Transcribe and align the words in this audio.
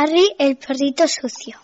Harry 0.00 0.32
el 0.38 0.56
perrito 0.56 1.08
sucio. 1.08 1.58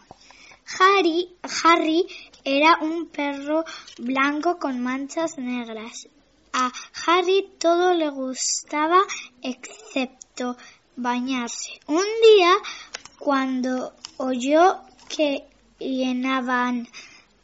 Harry, 0.80 1.36
Harry 1.62 2.04
era 2.42 2.80
un 2.80 3.06
perro 3.06 3.64
blanco 3.98 4.58
con 4.58 4.82
manchas 4.82 5.38
negras. 5.38 6.08
A 6.52 6.72
Harry 7.06 7.48
todo 7.60 7.94
le 7.94 8.08
gustaba 8.08 8.98
excepto 9.40 10.56
bañarse. 10.96 11.78
Un 11.86 12.02
día, 12.24 12.56
cuando 13.20 13.94
oyó 14.16 14.80
que 15.08 15.44
llenaban 15.78 16.88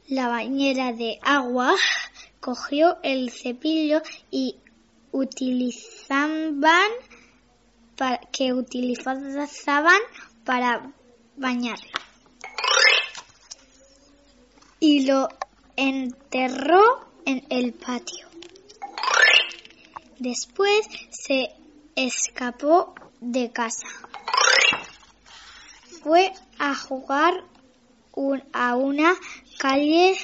la 0.08 0.26
bañera 0.26 0.92
de 0.92 1.20
agua, 1.22 1.72
cogió 2.40 2.98
el 3.04 3.30
cepillo 3.30 4.02
y 4.32 4.56
utilizaban 5.12 6.94
que 8.32 8.52
utilizaban 8.52 10.00
para 10.44 10.92
bañarlo. 11.36 11.90
Y 14.78 15.06
lo 15.06 15.28
enterró 15.76 17.06
en 17.26 17.44
el 17.50 17.72
patio. 17.74 18.28
Después 20.18 20.86
se 21.10 21.48
escapó 21.96 22.94
de 23.20 23.50
casa. 23.50 23.86
Fue 26.02 26.32
a 26.58 26.74
jugar 26.74 27.44
a 28.52 28.76
una 28.76 29.14
calle 29.58 30.16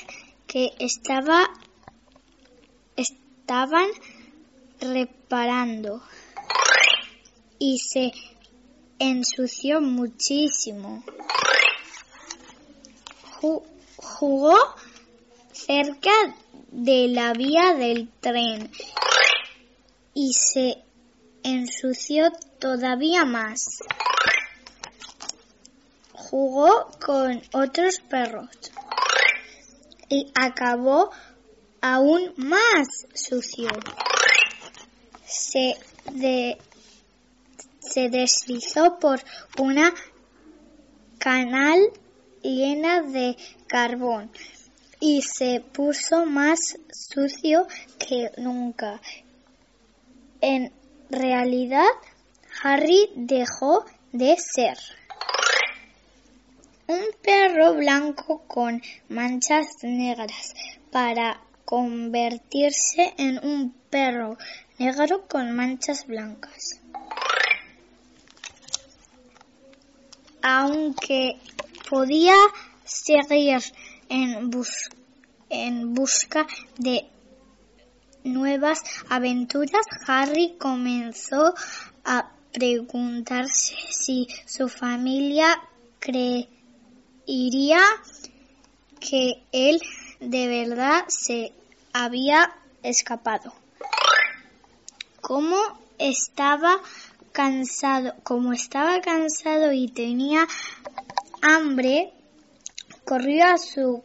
que 0.46 0.72
estaba 0.78 1.48
estaban 2.96 3.86
reparando 4.80 6.02
y 7.58 7.78
se 7.78 8.12
ensució 8.98 9.80
muchísimo. 9.80 11.04
Jugó 13.96 14.56
cerca 15.52 16.10
de 16.70 17.08
la 17.08 17.32
vía 17.32 17.74
del 17.74 18.08
tren 18.20 18.70
y 20.14 20.32
se 20.32 20.82
ensució 21.42 22.32
todavía 22.58 23.24
más. 23.24 23.78
Jugó 26.12 26.90
con 27.04 27.42
otros 27.52 28.00
perros 28.00 28.48
y 30.08 30.32
acabó 30.34 31.10
aún 31.80 32.32
más 32.36 33.06
sucio. 33.14 33.68
Se, 35.24 35.76
se 37.88 38.08
deslizó 38.08 38.98
por 38.98 39.20
una 39.58 39.92
canal 41.18 41.78
llena 42.42 43.02
de 43.02 43.36
carbón 43.66 44.30
y 45.00 45.22
se 45.22 45.60
puso 45.60 46.26
más 46.26 46.58
sucio 46.90 47.66
que 47.98 48.30
nunca. 48.38 49.00
En 50.40 50.72
realidad, 51.10 51.88
Harry 52.62 53.10
dejó 53.14 53.84
de 54.12 54.36
ser 54.36 54.78
un 56.86 57.04
perro 57.22 57.74
blanco 57.74 58.42
con 58.46 58.80
manchas 59.08 59.66
negras 59.82 60.54
para 60.90 61.40
convertirse 61.64 63.12
en 63.18 63.44
un 63.44 63.72
perro 63.90 64.38
negro 64.78 65.26
con 65.26 65.54
manchas 65.54 66.06
blancas. 66.06 66.80
Aunque 70.42 71.38
podía 71.88 72.36
seguir 72.84 73.62
en, 74.08 74.50
en 75.50 75.94
busca 75.94 76.46
de 76.78 77.06
nuevas 78.24 78.82
aventuras, 79.08 79.86
Harry 80.06 80.56
comenzó 80.58 81.54
a 82.04 82.30
preguntarse 82.52 83.74
si 83.90 84.26
su 84.46 84.68
familia 84.68 85.60
creería 86.00 87.80
que 89.00 89.42
él 89.52 89.80
de 90.20 90.48
verdad 90.48 91.04
se 91.08 91.52
había 91.92 92.54
escapado. 92.82 93.52
Como 95.20 95.56
estaba 95.98 96.80
cansado, 97.36 98.14
como 98.22 98.54
estaba 98.54 99.02
cansado 99.02 99.70
y 99.70 99.88
tenía 99.88 100.48
hambre, 101.42 102.14
corrió 103.04 103.44
a 103.44 103.58
su, 103.58 104.02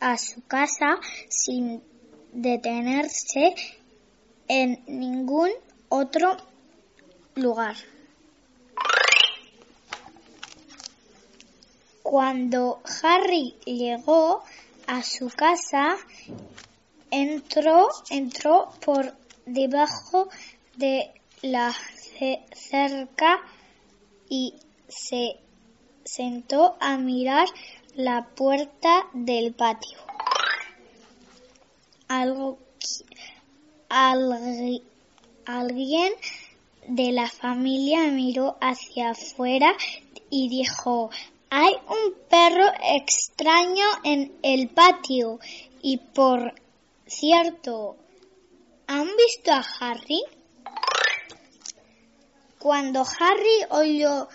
a 0.00 0.18
su 0.18 0.42
casa 0.48 0.98
sin 1.28 1.80
detenerse 2.32 3.54
en 4.48 4.82
ningún 4.88 5.50
otro 5.88 6.36
lugar. 7.36 7.76
Cuando 12.02 12.82
Harry 13.04 13.54
llegó 13.64 14.42
a 14.88 15.04
su 15.04 15.28
casa, 15.28 15.96
entró, 17.12 17.86
entró 18.10 18.72
por 18.84 19.14
debajo 19.46 20.28
de 20.74 21.12
la 21.42 21.72
cerca 22.52 23.40
y 24.28 24.54
se 24.88 25.36
sentó 26.04 26.76
a 26.80 26.96
mirar 26.96 27.46
la 27.94 28.26
puerta 28.34 29.06
del 29.12 29.52
patio. 29.54 29.98
Algo, 32.08 32.58
alguien 35.44 36.12
de 36.88 37.12
la 37.12 37.28
familia 37.28 38.04
miró 38.10 38.56
hacia 38.60 39.10
afuera 39.10 39.74
y 40.30 40.48
dijo, 40.48 41.10
hay 41.50 41.72
un 41.88 42.14
perro 42.28 42.66
extraño 42.82 43.84
en 44.04 44.32
el 44.42 44.68
patio 44.68 45.38
y 45.82 45.98
por 45.98 46.54
cierto, 47.06 47.96
¿han 48.86 49.06
visto 49.16 49.52
a 49.52 49.64
Harry? 49.80 50.22
Cuando 52.58 53.04
Harry 53.20 53.66
oyó 53.70 54.28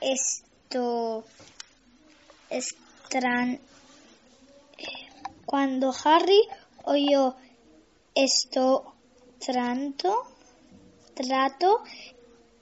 esto 0.00 1.24
extraño, 2.50 3.58
cuando 5.46 5.92
Harry 6.04 6.40
oyó 6.84 7.36
esto 8.14 8.94
trato, 9.38 10.26
trato, 11.14 11.82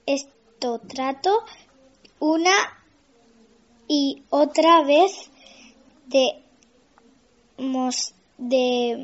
esto 0.06 0.78
trato, 0.80 1.44
una 2.19 2.54
y 3.88 4.22
otra 4.30 4.82
vez 4.82 5.12
de, 6.06 6.42
de, 8.38 8.96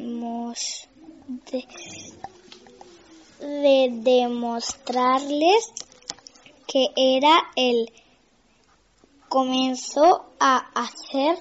demostrarles 3.62 5.72
que 6.66 6.88
era 6.96 7.36
él. 7.56 7.92
Comenzó 9.28 10.26
a 10.40 10.70
hacer 10.74 11.38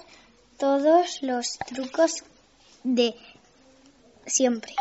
todos 0.58 1.22
los 1.22 1.58
trucos 1.68 2.24
de 2.84 3.16
siempre. 4.26 4.74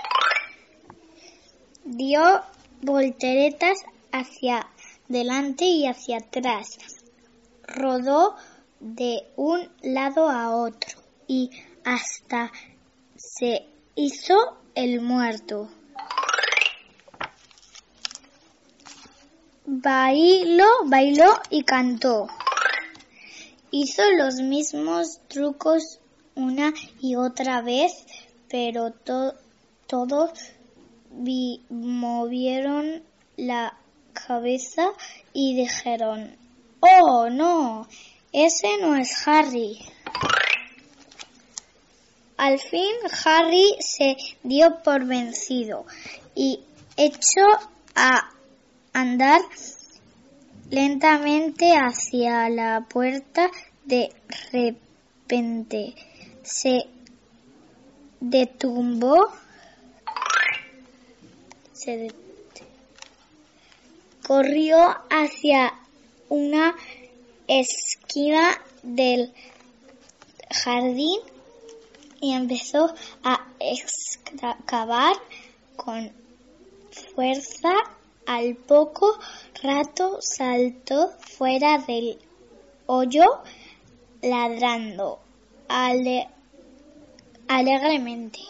Dio 1.85 2.43
volteretas 2.83 3.79
hacia 4.13 4.69
delante 5.09 5.67
y 5.67 5.87
hacia 5.87 6.19
atrás 6.19 6.79
rodó 7.67 8.37
de 8.81 9.27
un 9.37 9.69
lado 9.83 10.29
a 10.29 10.57
otro 10.57 10.99
y 11.27 11.51
hasta 11.85 12.53
se 13.17 13.67
hizo 13.95 14.35
el 14.75 15.01
muerto. 15.01 15.69
Bailó, 19.69 20.69
bailó 20.85 21.41
y 21.51 21.65
cantó. 21.65 22.29
Hizo 23.73 24.03
los 24.13 24.37
mismos 24.37 25.19
trucos 25.27 25.99
una 26.37 26.73
y 27.01 27.17
otra 27.17 27.63
vez, 27.63 27.93
pero 28.49 28.95
todos 29.89 30.31
movieron 31.69 33.03
la 33.37 33.77
cabeza 34.13 34.93
y 35.33 35.57
dijeron, 35.57 36.37
Oh, 36.79 37.29
no, 37.29 37.89
ese 38.33 38.79
no 38.81 38.95
es 38.95 39.27
Harry. 39.27 39.81
Al 42.37 42.61
fin 42.61 42.95
Harry 43.25 43.75
se 43.81 44.17
dio 44.45 44.81
por 44.85 45.07
vencido 45.07 45.87
y 46.37 46.61
echó 46.97 47.49
a 47.97 48.31
andar 48.97 49.43
lentamente 50.71 51.75
hacia 51.75 52.49
la 52.49 52.87
puerta. 52.89 53.51
De 53.85 54.11
repente 54.53 55.95
se 56.43 56.87
detuvo. 58.21 59.29
Se 61.75 62.09
corrió 64.27 64.79
hacia 65.11 65.75
una 66.31 66.75
esquina 67.47 68.59
del 68.83 69.35
jardín 70.65 71.21
y 72.23 72.33
empezó 72.33 72.95
a 73.23 73.47
excavar 73.61 75.17
con 75.77 76.11
fuerza. 77.15 77.75
Al 78.27 78.57
poco 78.57 79.17
rato 79.63 80.19
saltó 80.21 81.11
fuera 81.21 81.79
del 81.79 82.19
hoyo 82.87 83.25
ladrando 84.21 85.21
alegremente. 87.49 88.41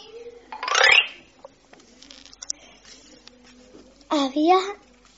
Había 4.09 4.57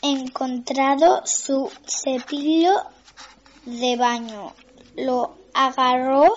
encontrado 0.02 1.22
su 1.24 1.70
cepillo 1.86 2.72
de 3.64 3.96
baño. 3.96 4.54
Lo 4.96 5.36
agarró 5.54 6.34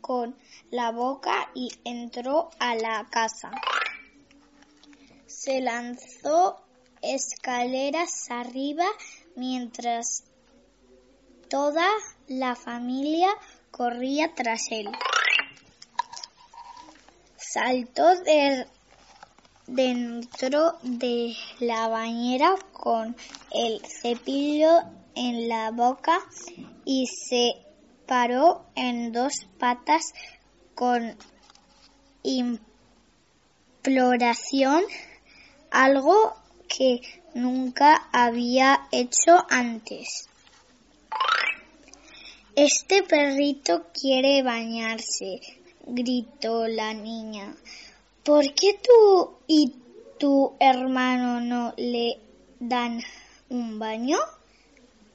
con 0.00 0.36
la 0.70 0.90
boca 0.90 1.50
y 1.54 1.70
entró 1.84 2.50
a 2.58 2.74
la 2.74 3.06
casa. 3.10 3.52
Se 5.26 5.60
lanzó 5.60 6.64
escaleras 7.02 8.30
arriba 8.30 8.86
mientras 9.36 10.24
toda 11.48 11.86
la 12.26 12.54
familia 12.56 13.28
corría 13.70 14.34
tras 14.34 14.62
él. 14.70 14.88
Saltó 17.36 18.20
de 18.22 18.66
dentro 19.66 20.78
de 20.82 21.34
la 21.60 21.88
bañera 21.88 22.54
con 22.72 23.14
el 23.52 23.80
cepillo 23.86 24.80
en 25.14 25.48
la 25.48 25.70
boca 25.70 26.18
y 26.84 27.06
se 27.06 27.52
paró 28.06 28.64
en 28.74 29.12
dos 29.12 29.46
patas 29.58 30.14
con 30.74 31.16
imploración, 33.84 34.82
algo 35.70 36.34
que 36.68 37.00
nunca 37.34 38.08
había 38.12 38.88
hecho 38.92 39.46
antes. 39.48 40.28
Este 42.54 43.02
perrito 43.02 43.86
quiere 43.92 44.42
bañarse, 44.42 45.40
gritó 45.86 46.66
la 46.68 46.94
niña. 46.94 47.54
¿Por 48.24 48.52
qué 48.54 48.78
tú 48.82 49.38
y 49.46 49.74
tu 50.18 50.54
hermano 50.60 51.40
no 51.40 51.74
le 51.76 52.20
dan 52.60 53.00
un 53.48 53.78
baño? 53.78 54.18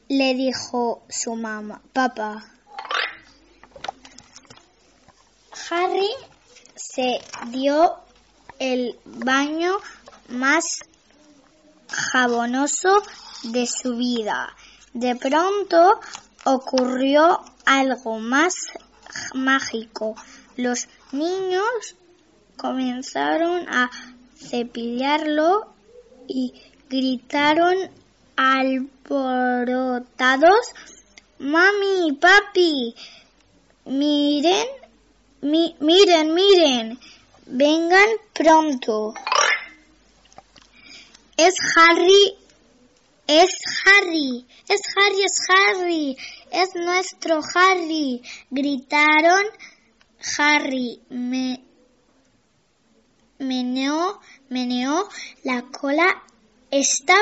le 0.09 0.35
dijo 0.35 1.01
su 1.09 1.35
mamá, 1.35 1.81
papá. 1.91 2.45
Harry 5.69 6.09
se 6.75 7.19
dio 7.47 7.95
el 8.59 8.99
baño 9.05 9.77
más 10.29 10.65
jabonoso 11.93 13.01
de 13.43 13.65
su 13.67 13.95
vida. 13.95 14.55
De 14.93 15.15
pronto 15.15 15.99
ocurrió 16.43 17.41
algo 17.65 18.19
más 18.19 18.53
mágico. 19.33 20.15
Los 20.57 20.87
niños 21.11 21.95
comenzaron 22.57 23.67
a 23.69 23.89
cepillarlo 24.35 25.67
y 26.27 26.53
gritaron 26.89 27.75
alborotados, 28.35 29.53
Mami, 31.39 32.13
papi, 32.21 32.95
miren, 33.85 34.67
miren, 35.41 36.33
miren, 36.33 36.99
vengan 37.45 38.09
pronto. 38.31 39.13
Es 41.45 41.55
Harry, 41.75 42.37
es 43.27 43.49
Harry, 43.83 44.45
es 44.69 44.81
Harry, 44.95 45.23
es 45.25 45.39
Harry, 45.49 46.17
es 46.51 46.73
nuestro 46.73 47.41
Harry, 47.53 48.21
gritaron 48.49 49.43
Harry, 50.37 51.01
me 51.09 51.61
meneó, 53.39 54.21
meneó 54.47 55.09
la 55.43 55.63
cola. 55.63 56.23
Estaba, 56.71 57.19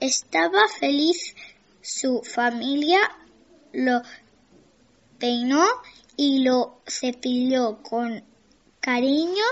estaba 0.00 0.66
feliz. 0.68 1.34
Su 1.82 2.22
familia 2.22 3.00
lo 3.74 4.00
peinó 5.18 5.66
y 6.16 6.44
lo 6.44 6.80
cepilló 6.88 7.82
con 7.82 8.24
cariño. 8.80 9.44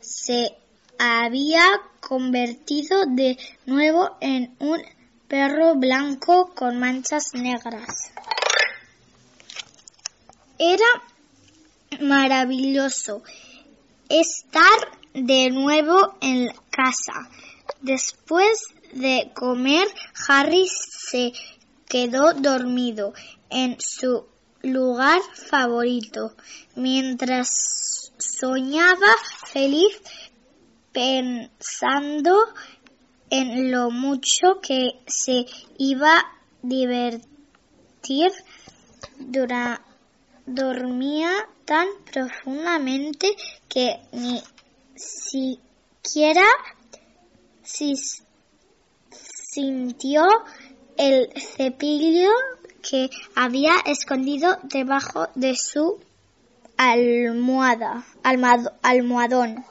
Se 0.00 0.63
había 0.98 1.64
convertido 2.00 3.06
de 3.06 3.38
nuevo 3.66 4.16
en 4.20 4.54
un 4.58 4.82
perro 5.28 5.74
blanco 5.74 6.52
con 6.54 6.78
manchas 6.78 7.34
negras. 7.34 8.12
Era 10.58 10.86
maravilloso 12.00 13.22
estar 14.08 14.98
de 15.14 15.50
nuevo 15.50 16.16
en 16.20 16.48
casa. 16.70 17.28
Después 17.80 18.58
de 18.92 19.30
comer, 19.34 19.86
Harry 20.28 20.66
se 20.68 21.32
quedó 21.88 22.34
dormido 22.34 23.14
en 23.50 23.76
su 23.80 24.26
lugar 24.62 25.20
favorito, 25.50 26.34
mientras 26.74 28.12
soñaba 28.18 29.14
feliz 29.52 30.00
pensando 30.94 32.34
en 33.28 33.70
lo 33.70 33.90
mucho 33.90 34.60
que 34.62 34.92
se 35.06 35.44
iba 35.76 36.18
a 36.18 36.32
divertir 36.62 38.30
dormía 40.46 41.30
tan 41.64 41.88
profundamente 42.10 43.34
que 43.68 44.00
ni 44.12 44.40
siquiera 44.94 46.44
sintió 49.52 50.22
el 50.96 51.28
cepillo 51.56 52.30
que 52.88 53.10
había 53.34 53.72
escondido 53.86 54.58
debajo 54.62 55.28
de 55.34 55.56
su 55.56 55.98
almohada, 56.76 58.04
almohadón. 58.22 59.64